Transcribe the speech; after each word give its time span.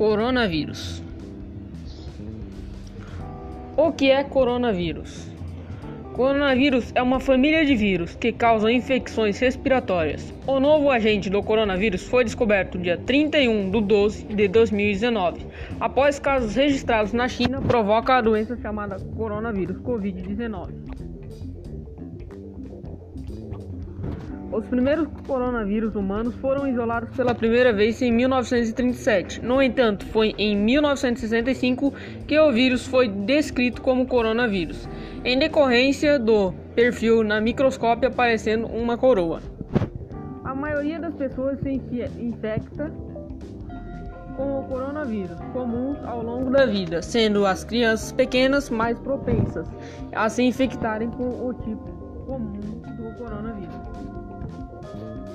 Coronavírus. 0.00 1.02
O 3.76 3.92
que 3.92 4.10
é 4.10 4.24
coronavírus? 4.24 5.28
Coronavírus 6.14 6.90
é 6.94 7.02
uma 7.02 7.20
família 7.20 7.66
de 7.66 7.76
vírus 7.76 8.14
que 8.14 8.32
causam 8.32 8.70
infecções 8.70 9.38
respiratórias. 9.38 10.32
O 10.46 10.58
novo 10.58 10.88
agente 10.88 11.28
do 11.28 11.42
coronavírus 11.42 12.02
foi 12.08 12.24
descoberto 12.24 12.78
dia 12.78 12.96
31 12.96 13.70
de 13.70 13.80
12 13.82 14.24
de 14.24 14.48
2019, 14.48 15.46
após 15.78 16.18
casos 16.18 16.54
registrados 16.54 17.12
na 17.12 17.28
China 17.28 17.60
provoca 17.60 18.14
a 18.14 18.22
doença 18.22 18.56
chamada 18.56 18.96
coronavírus 19.14 19.76
Covid-19. 19.82 21.09
Os 24.52 24.66
primeiros 24.66 25.06
coronavírus 25.28 25.94
humanos 25.94 26.34
foram 26.36 26.66
isolados 26.66 27.08
pela 27.16 27.32
primeira 27.34 27.72
vez 27.72 28.02
em 28.02 28.10
1937. 28.10 29.40
No 29.44 29.62
entanto, 29.62 30.04
foi 30.06 30.34
em 30.36 30.56
1965 30.56 31.94
que 32.26 32.36
o 32.38 32.50
vírus 32.50 32.84
foi 32.84 33.06
descrito 33.06 33.80
como 33.80 34.06
coronavírus, 34.06 34.88
em 35.24 35.38
decorrência 35.38 36.18
do 36.18 36.52
perfil 36.74 37.22
na 37.22 37.40
microscópio 37.40 38.08
aparecendo 38.08 38.66
uma 38.66 38.98
coroa. 38.98 39.40
A 40.42 40.52
maioria 40.52 40.98
das 40.98 41.14
pessoas 41.14 41.60
se 41.60 41.80
infecta 42.18 42.90
com 44.36 44.60
o 44.60 44.64
coronavírus 44.64 45.38
comuns 45.52 45.98
ao 46.04 46.24
longo 46.24 46.50
da 46.50 46.66
vida, 46.66 47.02
sendo 47.02 47.46
as 47.46 47.62
crianças 47.62 48.10
pequenas 48.10 48.68
mais 48.68 48.98
propensas 48.98 49.68
a 50.12 50.28
se 50.28 50.42
infectarem 50.42 51.08
com 51.10 51.46
o 51.46 51.54
tipo 51.54 52.09
comum 52.30 52.52
do 52.96 53.12
coronavírus. 53.18 53.74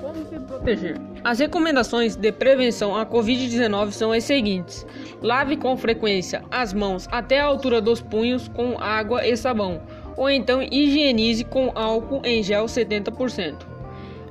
Como 0.00 0.24
se 0.26 0.40
proteger? 0.40 0.96
As 1.22 1.38
recomendações 1.38 2.16
de 2.16 2.32
prevenção 2.32 2.96
à 2.96 3.04
Covid-19 3.04 3.90
são 3.90 4.12
as 4.12 4.24
seguintes: 4.24 4.86
lave 5.20 5.58
com 5.58 5.76
frequência 5.76 6.42
as 6.50 6.72
mãos 6.72 7.06
até 7.12 7.38
a 7.38 7.44
altura 7.44 7.82
dos 7.82 8.00
punhos 8.00 8.48
com 8.48 8.78
água 8.78 9.26
e 9.26 9.36
sabão, 9.36 9.82
ou 10.16 10.30
então 10.30 10.62
higienize 10.62 11.44
com 11.44 11.70
álcool 11.74 12.22
em 12.24 12.42
gel 12.42 12.64
70%. 12.64 13.66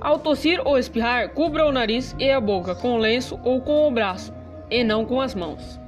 Ao 0.02 0.18
tossir 0.18 0.60
ou 0.66 0.78
espirrar, 0.78 1.30
cubra 1.30 1.68
o 1.68 1.72
nariz 1.72 2.16
e 2.18 2.32
a 2.32 2.42
boca 2.42 2.74
com 2.74 2.98
lenço 2.98 3.40
ou 3.44 3.62
com 3.62 3.88
o 3.88 3.92
braço, 3.92 4.34
e 4.72 4.84
não 4.84 5.06
com 5.06 5.22
as 5.22 5.36
mãos. 5.36 5.85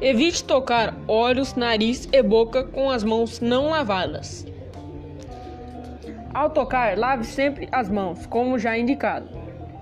Evite 0.00 0.44
tocar 0.44 0.94
olhos, 1.06 1.54
nariz 1.54 2.08
e 2.12 2.22
boca 2.22 2.64
com 2.64 2.90
as 2.90 3.04
mãos 3.04 3.40
não 3.40 3.70
lavadas. 3.70 4.46
Ao 6.32 6.50
tocar, 6.50 6.98
lave 6.98 7.24
sempre 7.24 7.68
as 7.70 7.88
mãos, 7.88 8.26
como 8.26 8.58
já 8.58 8.76
indicado. 8.76 9.28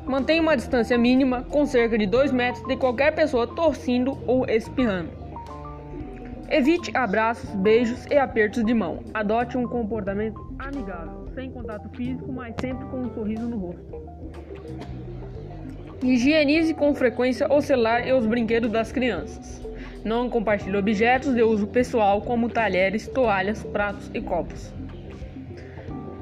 Mantenha 0.04 0.42
uma 0.42 0.56
distância 0.56 0.98
mínima 0.98 1.42
com 1.44 1.64
cerca 1.64 1.96
de 1.96 2.06
2 2.06 2.30
metros 2.30 2.66
de 2.66 2.76
qualquer 2.76 3.14
pessoa 3.14 3.46
tossindo 3.46 4.18
ou 4.26 4.44
espirrando. 4.46 5.10
Evite 6.50 6.94
abraços, 6.94 7.48
beijos 7.54 8.04
e 8.10 8.18
apertos 8.18 8.62
de 8.62 8.74
mão. 8.74 8.98
Adote 9.14 9.56
um 9.56 9.66
comportamento 9.66 10.54
amigável, 10.58 11.26
sem 11.34 11.50
contato 11.50 11.88
físico, 11.96 12.30
mas 12.30 12.54
sempre 12.60 12.84
com 12.88 12.98
um 12.98 13.14
sorriso 13.14 13.48
no 13.48 13.56
rosto. 13.56 14.02
Higienize 16.02 16.74
com 16.74 16.94
frequência 16.94 17.50
o 17.50 17.62
celular 17.62 18.06
e 18.06 18.12
os 18.12 18.26
brinquedos 18.26 18.70
das 18.70 18.92
crianças. 18.92 19.62
Não 20.04 20.28
compartilhe 20.28 20.76
objetos 20.76 21.34
de 21.34 21.42
uso 21.42 21.66
pessoal 21.66 22.20
como 22.22 22.48
talheres, 22.48 23.06
toalhas, 23.06 23.62
pratos 23.62 24.10
e 24.12 24.20
copos. 24.20 24.72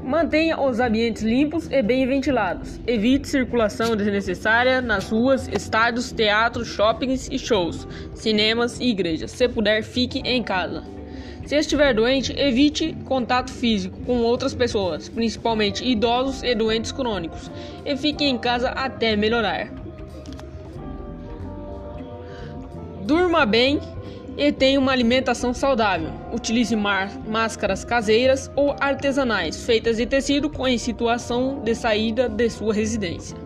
Mantenha 0.05 0.61
os 0.61 0.81
ambientes 0.81 1.23
limpos 1.23 1.71
e 1.71 1.83
bem 1.83 2.07
ventilados. 2.07 2.81
Evite 2.87 3.29
circulação 3.29 3.95
desnecessária 3.95 4.81
nas 4.81 5.09
ruas, 5.09 5.49
estádios, 5.49 6.11
teatros, 6.11 6.69
shoppings 6.69 7.29
e 7.31 7.39
shows, 7.39 7.87
cinemas 8.15 8.81
e 8.81 8.85
igrejas. 8.85 9.31
Se 9.31 9.49
puder, 9.49 9.83
fique 9.83 10.21
em 10.25 10.43
casa. 10.43 10.83
Se 11.47 11.57
estiver 11.57 11.95
doente, 11.95 12.33
evite 12.39 12.97
contato 13.05 13.51
físico 13.51 13.99
com 14.05 14.19
outras 14.19 14.55
pessoas, 14.55 15.09
principalmente 15.09 15.85
idosos 15.85 16.43
e 16.43 16.55
doentes 16.55 16.93
crônicos, 16.93 17.51
e 17.85 17.97
fique 17.97 18.25
em 18.25 18.39
casa 18.39 18.71
até 18.71 19.17
melhorar. 19.17 19.80
Durma 23.03 23.47
bem 23.47 23.81
e 24.37 24.53
tenha 24.53 24.79
uma 24.79 24.93
alimentação 24.93 25.53
saudável. 25.53 26.11
Utilize 26.33 26.75
máscaras 26.75 27.85
caseiras 27.85 28.51
ou 28.55 28.75
artesanais 28.79 29.65
feitas 29.65 29.97
de 29.97 30.07
tecido 30.07 30.51
em 30.67 30.79
situação 30.79 31.61
de 31.63 31.75
saída 31.75 32.29
de 32.29 32.49
sua 32.51 32.73
residência. 32.73 33.37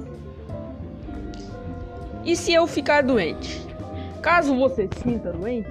E 2.24 2.34
se 2.36 2.52
eu 2.52 2.66
ficar 2.66 3.02
doente? 3.02 3.60
Caso 4.22 4.54
você 4.54 4.88
se 4.94 5.02
sinta 5.02 5.30
doente, 5.30 5.68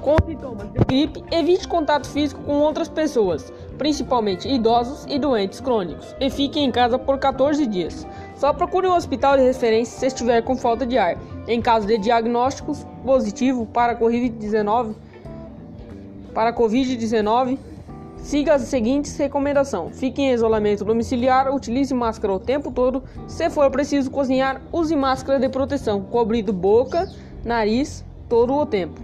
com 0.00 0.16
sintomas 0.24 0.70
de 0.72 0.78
gripe, 0.84 1.24
evite 1.30 1.68
contato 1.68 2.08
físico 2.08 2.40
com 2.42 2.60
outras 2.60 2.88
pessoas, 2.88 3.52
principalmente 3.76 4.48
idosos 4.48 5.04
e 5.08 5.18
doentes 5.18 5.60
crônicos, 5.60 6.14
e 6.20 6.30
fique 6.30 6.60
em 6.60 6.70
casa 6.70 6.98
por 6.98 7.18
14 7.18 7.66
dias. 7.66 8.06
Só 8.40 8.54
procure 8.54 8.88
um 8.88 8.94
hospital 8.94 9.36
de 9.36 9.42
referência 9.42 9.98
se 9.98 10.06
estiver 10.06 10.42
com 10.42 10.56
falta 10.56 10.86
de 10.86 10.96
ar. 10.96 11.18
Em 11.46 11.60
caso 11.60 11.86
de 11.86 11.98
diagnósticos 11.98 12.86
positivo 13.04 13.66
para 13.66 13.94
Covid-19, 13.94 14.94
para 16.32 16.50
Covid-19, 16.50 17.58
siga 18.16 18.54
as 18.54 18.62
seguintes 18.62 19.14
recomendações: 19.18 20.00
fique 20.00 20.22
em 20.22 20.32
isolamento 20.32 20.86
domiciliar, 20.86 21.54
utilize 21.54 21.92
máscara 21.92 22.32
o 22.32 22.40
tempo 22.40 22.72
todo. 22.72 23.04
Se 23.28 23.50
for 23.50 23.70
preciso 23.70 24.10
cozinhar, 24.10 24.62
use 24.72 24.96
máscara 24.96 25.38
de 25.38 25.50
proteção, 25.50 26.00
cobrindo 26.00 26.50
boca, 26.50 27.12
nariz 27.44 28.02
todo 28.26 28.54
o 28.54 28.64
tempo. 28.64 28.98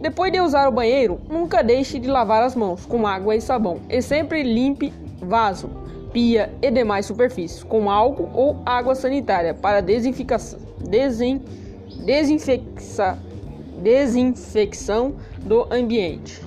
Depois 0.00 0.30
de 0.30 0.40
usar 0.40 0.68
o 0.68 0.72
banheiro, 0.72 1.20
nunca 1.28 1.64
deixe 1.64 1.98
de 1.98 2.06
lavar 2.06 2.44
as 2.44 2.54
mãos 2.54 2.86
com 2.86 3.04
água 3.04 3.34
e 3.34 3.40
sabão 3.40 3.80
e 3.90 4.00
sempre 4.00 4.44
limpe 4.44 4.92
vaso 5.20 5.68
pia 6.12 6.52
e 6.62 6.70
demais 6.70 7.06
superfícies 7.06 7.62
com 7.62 7.90
álcool 7.90 8.30
ou 8.34 8.62
água 8.64 8.94
sanitária 8.94 9.54
para 9.54 9.80
desinfecção, 9.80 10.58
desin, 10.80 11.42
desinfexa, 12.04 13.18
desinfecção 13.82 15.16
do 15.40 15.66
ambiente. 15.70 16.42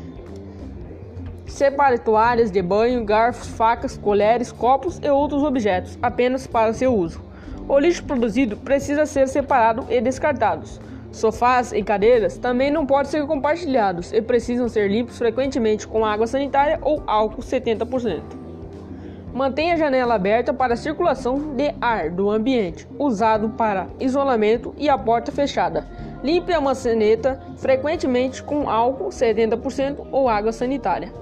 Separe 1.46 1.98
toalhas 1.98 2.50
de 2.50 2.62
banho, 2.62 3.04
garfos, 3.04 3.48
facas, 3.48 3.98
colheres, 3.98 4.52
copos 4.52 5.00
e 5.04 5.10
outros 5.10 5.44
objetos 5.44 5.98
apenas 6.02 6.48
para 6.48 6.74
seu 6.74 6.96
uso. 6.96 7.22
O 7.68 7.78
lixo 7.78 8.04
produzido 8.04 8.58
precisa 8.58 9.06
ser 9.06 9.28
separado 9.28 9.86
e 9.90 10.02
descartado. 10.02 10.68
Sofás 11.12 11.74
e 11.74 11.84
cadeiras 11.84 12.38
também 12.38 12.72
não 12.72 12.86
podem 12.86 13.12
ser 13.12 13.28
compartilhados 13.28 14.14
e 14.14 14.22
precisam 14.22 14.70
ser 14.70 14.90
limpos 14.90 15.18
frequentemente 15.18 15.86
com 15.86 16.06
água 16.06 16.26
sanitária 16.26 16.80
ou 16.82 17.04
álcool 17.06 17.42
70%. 17.42 18.41
Mantenha 19.34 19.76
a 19.76 19.78
janela 19.78 20.16
aberta 20.16 20.54
para 20.54 20.74
a 20.74 20.78
circulação 20.78 21.56
de 21.56 21.74
ar 21.80 22.10
do 22.10 22.30
ambiente, 22.30 22.86
usado 23.00 23.50
para 23.52 23.88
isolamento, 23.98 24.76
e 24.78 24.90
a 24.90 24.98
porta 24.98 25.32
fechada. 25.32 25.88
Limpe 26.22 26.54
a 26.54 26.60
maçaneta 26.60 27.42
frequentemente 27.56 28.44
com 28.44 28.70
álcool 28.70 29.08
70% 29.08 30.08
ou 30.12 30.28
água 30.28 30.52
sanitária. 30.52 31.14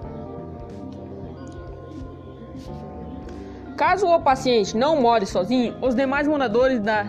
Caso 3.78 4.08
o 4.08 4.20
paciente 4.20 4.76
não 4.76 5.00
more 5.00 5.26
sozinho, 5.26 5.76
os 5.80 5.96
demais 5.96 6.28
moradores 6.28 6.80
da 6.80 7.08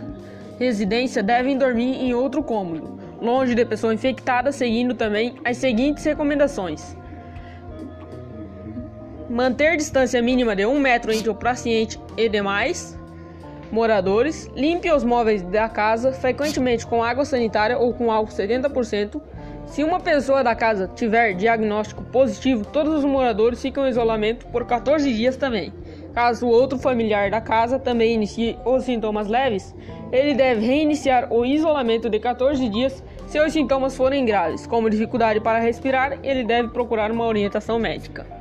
residência 0.59 1.23
devem 1.23 1.57
dormir 1.57 1.97
em 1.97 2.15
outro 2.15 2.43
cômodo, 2.43 3.01
longe 3.21 3.55
de 3.55 3.65
pessoa 3.65 3.95
infectada, 3.95 4.53
seguindo 4.53 4.95
também 4.95 5.35
as 5.45 5.57
seguintes 5.57 6.05
recomendações 6.05 7.00
manter 9.31 9.77
distância 9.77 10.21
mínima 10.21 10.57
de 10.57 10.67
um 10.67 10.81
metro 10.81 11.13
entre 11.13 11.31
o 11.31 11.35
paciente 11.35 11.99
e 12.17 12.29
demais 12.29 12.99
moradores, 13.71 14.51
limpe 14.57 14.91
os 14.91 15.05
móveis 15.05 15.43
da 15.43 15.69
casa 15.69 16.13
frequentemente 16.13 16.85
com 16.85 17.05
água 17.05 17.25
sanitária 17.25 17.79
ou 17.79 17.95
com 17.95 18.11
álcool 18.11 18.35
70%. 18.35 19.21
Se 19.67 19.85
uma 19.85 20.01
pessoa 20.01 20.43
da 20.43 20.57
casa 20.57 20.91
tiver 20.97 21.35
diagnóstico 21.35 22.03
positivo, 22.03 22.65
todos 22.65 22.93
os 22.93 23.05
moradores 23.05 23.63
ficam 23.63 23.87
em 23.87 23.91
isolamento 23.91 24.45
por 24.49 24.67
14 24.67 25.13
dias 25.15 25.37
também. 25.37 25.73
Caso 26.13 26.49
outro 26.49 26.77
familiar 26.77 27.31
da 27.31 27.41
casa 27.41 27.79
também 27.79 28.15
inicie 28.15 28.59
os 28.65 28.83
sintomas 28.83 29.29
leves, 29.29 29.73
ele 30.11 30.35
deve 30.35 30.67
reiniciar 30.67 31.33
o 31.33 31.47
isolamento 31.47 32.11
de 32.11 32.19
14 32.19 32.69
dias. 32.69 33.01
Se 33.29 33.39
os 33.39 33.53
sintomas 33.53 33.97
forem 33.97 34.25
graves, 34.25 34.67
como 34.67 34.91
dificuldade 34.91 35.39
para 35.39 35.61
respirar, 35.61 36.19
ele 36.25 36.43
deve 36.43 36.71
procurar 36.71 37.13
uma 37.13 37.25
orientação 37.25 37.79
médica. 37.79 38.40